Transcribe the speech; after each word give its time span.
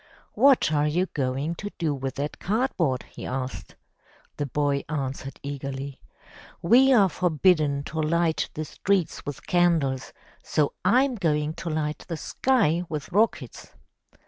"What 0.33 0.71
are 0.73 0.87
you 0.87 1.05
going 1.13 1.53
to 1.57 1.69
do 1.77 1.93
with 1.93 2.15
that 2.15 2.39
cardboard?'' 2.39 3.03
he 3.11 3.23
asked. 3.27 3.75
The 4.37 4.47
boy 4.47 4.83
answered 4.89 5.39
eagerly: 5.43 5.99
"We 6.63 6.91
are 6.91 7.07
forbidden 7.07 7.83
to 7.83 8.01
light 8.01 8.49
the 8.55 8.65
streets 8.65 9.23
with 9.27 9.45
candles, 9.45 10.11
so 10.43 10.73
I'm 10.83 11.13
going 11.13 11.53
to 11.53 11.69
light 11.69 12.03
the 12.07 12.17
sky 12.17 12.81
with 12.89 13.11
rockets!" 13.11 13.75